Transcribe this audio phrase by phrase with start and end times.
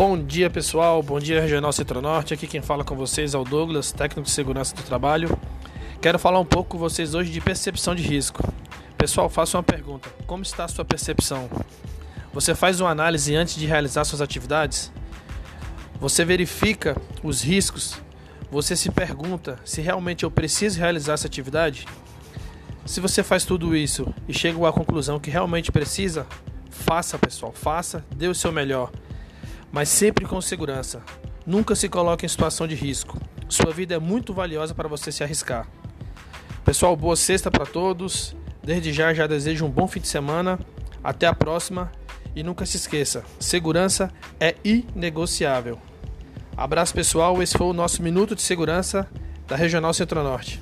[0.00, 2.32] Bom dia pessoal, bom dia Regional Centro-Norte.
[2.32, 5.38] Aqui quem fala com vocês é o Douglas, técnico de segurança do trabalho.
[6.00, 8.42] Quero falar um pouco com vocês hoje de percepção de risco.
[8.96, 11.50] Pessoal, faço uma pergunta: como está a sua percepção?
[12.32, 14.90] Você faz uma análise antes de realizar suas atividades?
[16.00, 18.00] Você verifica os riscos?
[18.50, 21.86] Você se pergunta se realmente eu preciso realizar essa atividade?
[22.86, 26.26] Se você faz tudo isso e chega à conclusão que realmente precisa,
[26.70, 28.90] faça, pessoal, faça, dê o seu melhor
[29.72, 31.02] mas sempre com segurança.
[31.46, 33.18] Nunca se coloque em situação de risco.
[33.48, 35.66] Sua vida é muito valiosa para você se arriscar.
[36.64, 38.36] Pessoal, boa sexta para todos.
[38.62, 40.58] Desde já já desejo um bom fim de semana.
[41.02, 41.90] Até a próxima
[42.34, 45.78] e nunca se esqueça, segurança é inegociável.
[46.56, 49.08] Abraço pessoal, esse foi o nosso minuto de segurança
[49.46, 50.60] da Regional Centro-Norte.